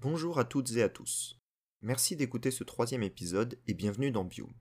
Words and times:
Bonjour 0.00 0.38
à 0.38 0.44
toutes 0.44 0.70
et 0.76 0.82
à 0.84 0.88
tous. 0.88 1.40
Merci 1.82 2.14
d'écouter 2.14 2.52
ce 2.52 2.62
troisième 2.62 3.02
épisode 3.02 3.58
et 3.66 3.74
bienvenue 3.74 4.12
dans 4.12 4.24
Biome. 4.24 4.54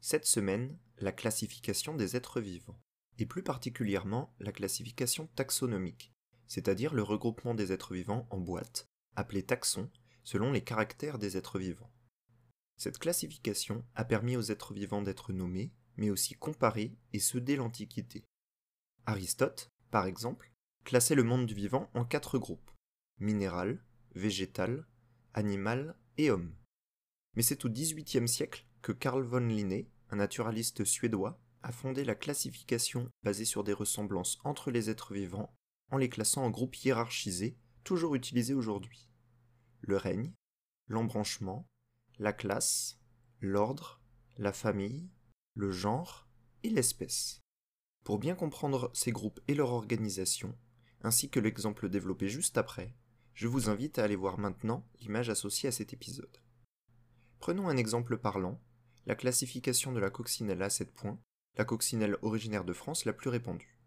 Cette 0.00 0.24
semaine, 0.24 0.78
la 0.96 1.12
classification 1.12 1.94
des 1.94 2.16
êtres 2.16 2.40
vivants, 2.40 2.80
et 3.18 3.26
plus 3.26 3.42
particulièrement 3.42 4.34
la 4.40 4.52
classification 4.52 5.26
taxonomique, 5.34 6.14
c'est-à-dire 6.46 6.94
le 6.94 7.02
regroupement 7.02 7.54
des 7.54 7.72
êtres 7.72 7.92
vivants 7.92 8.26
en 8.30 8.38
boîtes, 8.38 8.88
appelées 9.16 9.44
taxons, 9.44 9.90
selon 10.22 10.50
les 10.50 10.64
caractères 10.64 11.18
des 11.18 11.36
êtres 11.36 11.58
vivants. 11.58 11.92
Cette 12.78 12.98
classification 12.98 13.84
a 13.94 14.06
permis 14.06 14.38
aux 14.38 14.50
êtres 14.50 14.72
vivants 14.72 15.02
d'être 15.02 15.34
nommés, 15.34 15.74
mais 15.98 16.08
aussi 16.08 16.32
comparés, 16.36 16.96
et 17.12 17.18
ce 17.18 17.36
dès 17.36 17.56
l'Antiquité. 17.56 18.24
Aristote, 19.04 19.70
par 19.90 20.06
exemple, 20.06 20.54
classait 20.84 21.14
le 21.14 21.22
monde 21.22 21.44
du 21.44 21.54
vivant 21.54 21.90
en 21.92 22.06
quatre 22.06 22.38
groupes 22.38 22.70
minéral, 23.18 23.84
végétal, 24.14 24.86
animal 25.32 25.96
et 26.18 26.30
homme. 26.30 26.54
Mais 27.34 27.42
c'est 27.42 27.64
au 27.64 27.68
XVIIIe 27.68 28.28
siècle 28.28 28.66
que 28.82 28.92
Carl 28.92 29.22
von 29.22 29.46
Linné, 29.46 29.90
un 30.10 30.16
naturaliste 30.16 30.84
suédois, 30.84 31.40
a 31.62 31.72
fondé 31.72 32.04
la 32.04 32.14
classification 32.14 33.08
basée 33.22 33.46
sur 33.46 33.64
des 33.64 33.72
ressemblances 33.72 34.38
entre 34.44 34.70
les 34.70 34.90
êtres 34.90 35.14
vivants 35.14 35.54
en 35.90 35.96
les 35.96 36.08
classant 36.08 36.44
en 36.44 36.50
groupes 36.50 36.76
hiérarchisés, 36.76 37.56
toujours 37.84 38.14
utilisés 38.14 38.54
aujourd'hui. 38.54 39.08
Le 39.80 39.96
règne, 39.96 40.32
l'embranchement, 40.88 41.66
la 42.18 42.32
classe, 42.32 43.00
l'ordre, 43.40 44.00
la 44.36 44.52
famille, 44.52 45.08
le 45.54 45.70
genre 45.70 46.28
et 46.62 46.70
l'espèce. 46.70 47.40
Pour 48.04 48.18
bien 48.18 48.34
comprendre 48.34 48.90
ces 48.92 49.12
groupes 49.12 49.40
et 49.48 49.54
leur 49.54 49.72
organisation, 49.72 50.56
ainsi 51.02 51.30
que 51.30 51.40
l'exemple 51.40 51.88
développé 51.88 52.28
juste 52.28 52.58
après, 52.58 52.94
je 53.34 53.48
vous 53.48 53.68
invite 53.68 53.98
à 53.98 54.04
aller 54.04 54.16
voir 54.16 54.38
maintenant 54.38 54.86
l'image 55.00 55.28
associée 55.28 55.68
à 55.68 55.72
cet 55.72 55.92
épisode. 55.92 56.38
Prenons 57.40 57.68
un 57.68 57.76
exemple 57.76 58.16
parlant, 58.16 58.60
la 59.06 59.16
classification 59.16 59.92
de 59.92 59.98
la 59.98 60.10
coccinelle 60.10 60.62
à 60.62 60.70
7 60.70 60.94
points, 60.94 61.18
la 61.56 61.64
coccinelle 61.64 62.16
originaire 62.22 62.64
de 62.64 62.72
France 62.72 63.04
la 63.04 63.12
plus 63.12 63.30
répandue. 63.30 63.78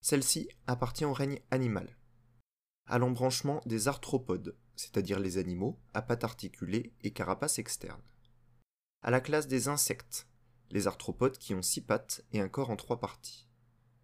Celle-ci 0.00 0.48
appartient 0.66 1.04
au 1.04 1.12
règne 1.12 1.40
animal, 1.50 1.96
à 2.86 2.98
l'embranchement 2.98 3.60
des 3.66 3.86
arthropodes, 3.88 4.56
c'est-à-dire 4.76 5.20
les 5.20 5.38
animaux 5.38 5.78
à 5.92 6.02
pattes 6.02 6.24
articulées 6.24 6.94
et 7.02 7.12
carapace 7.12 7.58
externe, 7.58 8.02
à 9.02 9.10
la 9.10 9.20
classe 9.20 9.46
des 9.46 9.68
insectes, 9.68 10.26
les 10.70 10.86
arthropodes 10.86 11.38
qui 11.38 11.54
ont 11.54 11.62
six 11.62 11.82
pattes 11.82 12.24
et 12.32 12.40
un 12.40 12.48
corps 12.48 12.70
en 12.70 12.76
trois 12.76 12.98
parties, 12.98 13.46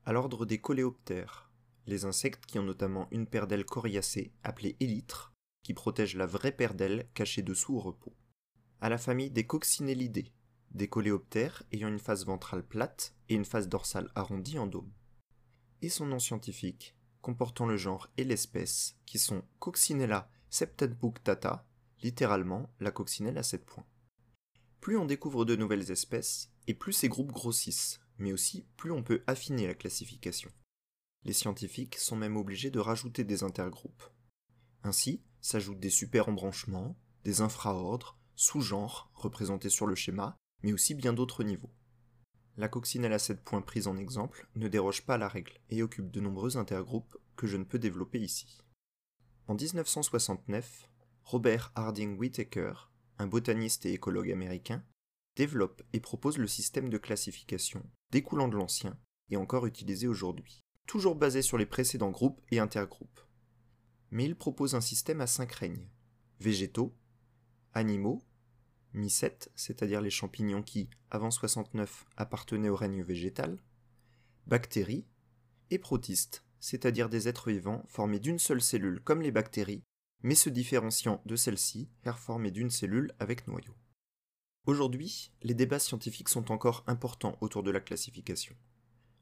à 0.04 0.12
l'ordre 0.12 0.46
des 0.46 0.60
coléoptères, 0.60 1.49
les 1.90 2.06
insectes 2.06 2.46
qui 2.46 2.58
ont 2.58 2.62
notamment 2.62 3.08
une 3.10 3.26
paire 3.26 3.46
d'ailes 3.46 3.66
coriacées, 3.66 4.32
appelée 4.42 4.76
élytres, 4.80 5.34
qui 5.62 5.74
protège 5.74 6.16
la 6.16 6.26
vraie 6.26 6.52
paire 6.52 6.74
d'ailes 6.74 7.08
cachée 7.12 7.42
dessous 7.42 7.76
au 7.76 7.80
repos. 7.80 8.14
À 8.80 8.88
la 8.88 8.96
famille 8.96 9.30
des 9.30 9.46
coccinellidés, 9.46 10.32
des 10.70 10.88
coléoptères 10.88 11.64
ayant 11.72 11.88
une 11.88 11.98
face 11.98 12.24
ventrale 12.24 12.62
plate 12.62 13.14
et 13.28 13.34
une 13.34 13.44
face 13.44 13.68
dorsale 13.68 14.10
arrondie 14.14 14.58
en 14.58 14.66
dôme. 14.66 14.92
Et 15.82 15.88
son 15.88 16.06
nom 16.06 16.18
scientifique, 16.18 16.96
comportant 17.20 17.66
le 17.66 17.76
genre 17.76 18.08
et 18.16 18.24
l'espèce, 18.24 18.96
qui 19.04 19.18
sont 19.18 19.42
Coccinella 19.58 20.30
septenpunctata, 20.48 21.66
littéralement 22.02 22.70
la 22.80 22.90
coccinelle 22.90 23.38
à 23.38 23.42
sept 23.42 23.66
points. 23.66 23.86
Plus 24.80 24.96
on 24.96 25.04
découvre 25.04 25.44
de 25.44 25.56
nouvelles 25.56 25.90
espèces, 25.90 26.50
et 26.66 26.74
plus 26.74 26.92
ces 26.92 27.08
groupes 27.08 27.32
grossissent, 27.32 28.00
mais 28.18 28.32
aussi 28.32 28.66
plus 28.76 28.92
on 28.92 29.02
peut 29.02 29.22
affiner 29.26 29.66
la 29.66 29.74
classification. 29.74 30.50
Les 31.24 31.32
scientifiques 31.34 31.96
sont 31.96 32.16
même 32.16 32.36
obligés 32.36 32.70
de 32.70 32.78
rajouter 32.78 33.24
des 33.24 33.42
intergroupes. 33.42 34.02
Ainsi 34.82 35.22
s'ajoutent 35.42 35.80
des 35.80 35.90
super-embranchements, 35.90 36.96
des 37.24 37.42
infraordres, 37.42 38.18
sous-genres 38.36 39.10
représentés 39.14 39.68
sur 39.68 39.86
le 39.86 39.94
schéma, 39.94 40.36
mais 40.62 40.72
aussi 40.72 40.94
bien 40.94 41.12
d'autres 41.12 41.44
niveaux. 41.44 41.70
La 42.56 42.68
coccinelle 42.68 43.12
à 43.12 43.18
7 43.18 43.42
points 43.42 43.60
prise 43.60 43.86
en 43.86 43.96
exemple 43.96 44.48
ne 44.54 44.68
déroge 44.68 45.02
pas 45.04 45.14
à 45.14 45.18
la 45.18 45.28
règle 45.28 45.60
et 45.68 45.82
occupe 45.82 46.10
de 46.10 46.20
nombreux 46.20 46.56
intergroupes 46.56 47.16
que 47.36 47.46
je 47.46 47.56
ne 47.56 47.64
peux 47.64 47.78
développer 47.78 48.18
ici. 48.18 48.62
En 49.46 49.54
1969, 49.54 50.88
Robert 51.24 51.72
Harding 51.74 52.16
Whittaker, 52.18 52.90
un 53.18 53.26
botaniste 53.26 53.84
et 53.84 53.92
écologue 53.92 54.30
américain, 54.30 54.82
développe 55.36 55.82
et 55.92 56.00
propose 56.00 56.38
le 56.38 56.46
système 56.46 56.88
de 56.88 56.98
classification 56.98 57.82
découlant 58.10 58.48
de 58.48 58.56
l'ancien 58.56 58.98
et 59.28 59.36
encore 59.36 59.66
utilisé 59.66 60.06
aujourd'hui 60.06 60.62
toujours 60.90 61.14
basé 61.14 61.40
sur 61.40 61.56
les 61.56 61.66
précédents 61.66 62.10
groupes 62.10 62.40
et 62.50 62.58
intergroupes. 62.58 63.20
Mais 64.10 64.24
il 64.24 64.34
propose 64.34 64.74
un 64.74 64.80
système 64.80 65.20
à 65.20 65.28
cinq 65.28 65.52
règnes 65.52 65.88
végétaux, 66.40 66.96
animaux, 67.74 68.24
mycètes, 68.92 69.52
c'est-à-dire 69.54 70.00
les 70.00 70.10
champignons 70.10 70.64
qui, 70.64 70.90
avant 71.08 71.30
69, 71.30 72.06
appartenaient 72.16 72.70
au 72.70 72.74
règne 72.74 73.04
végétal, 73.04 73.62
bactéries, 74.48 75.06
et 75.70 75.78
protistes, 75.78 76.44
c'est-à-dire 76.58 77.08
des 77.08 77.28
êtres 77.28 77.52
vivants 77.52 77.84
formés 77.86 78.18
d'une 78.18 78.40
seule 78.40 78.60
cellule 78.60 79.00
comme 79.00 79.22
les 79.22 79.30
bactéries, 79.30 79.84
mais 80.24 80.34
se 80.34 80.50
différenciant 80.50 81.22
de 81.24 81.36
celles-ci 81.36 81.88
car 82.02 82.18
formés 82.18 82.50
d'une 82.50 82.68
cellule 82.68 83.12
avec 83.20 83.46
noyau. 83.46 83.76
Aujourd'hui, 84.66 85.30
les 85.42 85.54
débats 85.54 85.78
scientifiques 85.78 86.30
sont 86.30 86.50
encore 86.50 86.82
importants 86.88 87.38
autour 87.40 87.62
de 87.62 87.70
la 87.70 87.78
classification. 87.78 88.56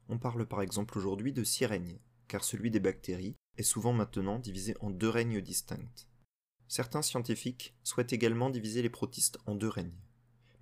On 0.09 0.17
parle 0.17 0.47
par 0.47 0.63
exemple 0.63 0.97
aujourd'hui 0.97 1.33
de 1.33 1.43
six 1.43 1.67
règnes, 1.67 1.99
car 2.27 2.43
celui 2.43 2.71
des 2.71 2.79
bactéries 2.79 3.35
est 3.57 3.63
souvent 3.63 3.93
maintenant 3.93 4.39
divisé 4.39 4.75
en 4.81 4.89
deux 4.89 5.09
règnes 5.09 5.39
distincts. 5.39 6.07
Certains 6.67 7.03
scientifiques 7.03 7.75
souhaitent 7.83 8.13
également 8.13 8.49
diviser 8.49 8.81
les 8.81 8.89
protistes 8.89 9.37
en 9.45 9.53
deux 9.53 9.67
règnes, 9.67 10.01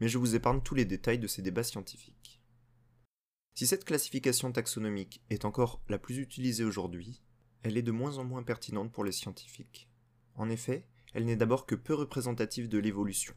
mais 0.02 0.10
je 0.10 0.18
vous 0.18 0.36
épargne 0.36 0.62
tous 0.62 0.76
les 0.76 0.84
détails 0.84 1.20
de 1.20 1.28
ces 1.28 1.42
débats 1.42 1.64
scientifiques. 1.64 2.42
Si 3.56 3.66
cette 3.66 3.86
classification 3.86 4.52
taxonomique 4.52 5.24
est 5.30 5.46
encore 5.46 5.82
la 5.88 5.98
plus 5.98 6.18
utilisée 6.20 6.66
aujourd'hui, 6.66 7.24
elle 7.64 7.78
est 7.78 7.82
de 7.82 7.92
moins 7.92 8.18
en 8.18 8.26
moins 8.26 8.44
pertinente 8.44 8.92
pour 8.92 9.06
les 9.06 9.14
scientifiques. 9.14 9.90
En 10.36 10.50
effet, 10.50 10.88
elle 11.14 11.26
n'est 11.26 11.38
d'abord 11.38 11.66
que 11.66 11.76
peu 11.76 11.94
représentative 11.94 12.68
de 12.68 12.78
l'évolution. 12.78 13.34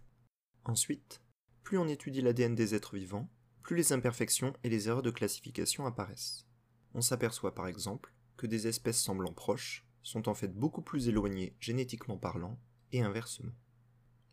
Ensuite, 0.65 1.23
plus 1.63 1.79
on 1.79 1.89
étudie 1.89 2.21
l'ADN 2.21 2.55
des 2.55 2.75
êtres 2.75 2.97
vivants, 2.97 3.31
plus 3.71 3.77
les 3.77 3.93
imperfections 3.93 4.53
et 4.65 4.69
les 4.69 4.89
erreurs 4.89 5.01
de 5.01 5.13
classification 5.13 5.87
apparaissent. 5.87 6.45
On 6.93 7.01
s'aperçoit 7.01 7.55
par 7.55 7.69
exemple 7.69 8.13
que 8.37 8.49
des 8.49 8.67
espèces 8.67 9.01
semblant 9.01 9.33
proches 9.33 9.87
sont 10.03 10.29
en 10.29 10.35
fait 10.35 10.53
beaucoup 10.53 10.83
plus 10.83 11.07
éloignées 11.07 11.55
génétiquement 11.61 12.17
parlant, 12.17 12.59
et 12.91 13.01
inversement. 13.01 13.53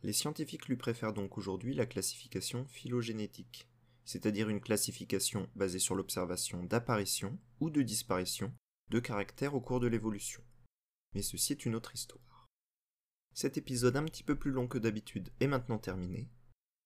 Les 0.01 0.11
scientifiques 0.11 0.67
lui 0.67 0.75
préfèrent 0.75 1.13
donc 1.13 1.37
aujourd'hui 1.37 1.75
la 1.75 1.85
classification 1.85 2.65
phylogénétique, 2.65 3.69
c'est-à-dire 4.05 4.49
une 4.49 4.59
classification 4.59 5.47
basée 5.55 5.77
sur 5.77 5.93
l'observation 5.93 6.63
d'apparition 6.63 7.37
ou 7.59 7.69
de 7.69 7.83
disparition 7.83 8.51
de 8.89 8.99
caractères 8.99 9.53
au 9.53 9.61
cours 9.61 9.79
de 9.79 9.85
l'évolution. 9.85 10.41
Mais 11.13 11.21
ceci 11.21 11.53
est 11.53 11.67
une 11.67 11.75
autre 11.75 11.93
histoire. 11.93 12.47
Cet 13.35 13.55
épisode 13.59 13.97
un 13.97 14.05
petit 14.05 14.23
peu 14.23 14.35
plus 14.35 14.49
long 14.49 14.67
que 14.67 14.79
d'habitude 14.79 15.29
est 15.39 15.47
maintenant 15.47 15.77
terminé, 15.77 16.27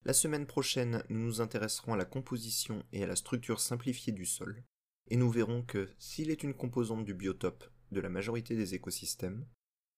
la 0.03 0.13
semaine 0.13 0.47
prochaine, 0.47 1.03
nous 1.09 1.19
nous 1.19 1.41
intéresserons 1.41 1.94
à 1.94 1.97
la 1.97 2.06
composition 2.06 2.84
et 2.91 3.03
à 3.03 3.07
la 3.07 3.16
structure 3.16 3.59
simplifiée 3.59 4.13
du 4.13 4.25
sol, 4.25 4.63
et 5.09 5.16
nous 5.16 5.29
verrons 5.29 5.62
que 5.62 5.89
s'il 6.00 6.31
est 6.31 6.44
une 6.44 6.56
composante 6.56 7.06
du 7.06 7.13
biotope 7.13 7.63
de 7.91 8.00
la 8.00 8.09
majorité 8.09 8.56
des 8.56 8.73
écosystèmes, 8.73 9.45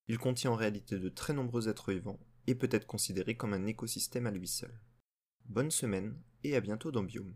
il 0.08 0.18
contient 0.18 0.52
en 0.52 0.56
réalité 0.56 1.00
de 1.00 1.08
très 1.08 1.34
nombreux 1.34 1.70
êtres 1.70 1.94
vivants 1.94 2.20
et 2.48 2.56
peut 2.56 2.70
être 2.72 2.88
considéré 2.88 3.38
comme 3.38 3.54
un 3.54 3.66
écosystème 3.66 4.28
à 4.28 4.32
lui 4.32 4.48
seul. 4.48 4.78
Bonne 5.46 5.72
semaine 5.72 6.20
et 6.44 6.56
à 6.56 6.62
bientôt 6.62 6.92
dans 6.92 7.04
Biome. 7.04 7.36